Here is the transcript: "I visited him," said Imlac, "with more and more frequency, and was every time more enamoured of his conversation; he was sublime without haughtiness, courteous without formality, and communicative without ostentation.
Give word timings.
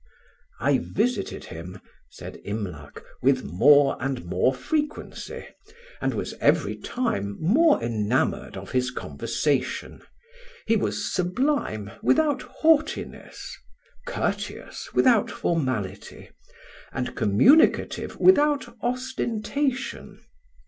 "I 0.59 0.79
visited 0.79 1.43
him," 1.45 1.79
said 2.09 2.41
Imlac, 2.43 3.03
"with 3.21 3.43
more 3.43 3.97
and 3.99 4.25
more 4.25 4.51
frequency, 4.51 5.45
and 6.01 6.15
was 6.15 6.33
every 6.41 6.75
time 6.75 7.37
more 7.39 7.79
enamoured 7.83 8.57
of 8.57 8.71
his 8.71 8.89
conversation; 8.89 10.01
he 10.65 10.75
was 10.75 11.13
sublime 11.13 11.91
without 12.01 12.41
haughtiness, 12.41 13.55
courteous 14.07 14.89
without 14.91 15.29
formality, 15.29 16.31
and 16.91 17.15
communicative 17.15 18.17
without 18.19 18.75
ostentation. 18.81 20.19